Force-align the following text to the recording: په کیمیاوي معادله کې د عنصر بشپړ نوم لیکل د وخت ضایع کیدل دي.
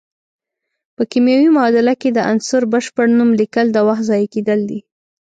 په 0.95 1.03
کیمیاوي 1.11 1.49
معادله 1.57 1.93
کې 2.01 2.09
د 2.11 2.19
عنصر 2.31 2.61
بشپړ 2.73 3.07
نوم 3.17 3.29
لیکل 3.39 3.65
د 3.73 3.77
وخت 3.87 4.03
ضایع 4.09 4.27
کیدل 4.35 4.59
دي. 4.69 4.79